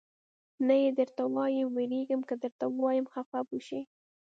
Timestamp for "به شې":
3.47-3.81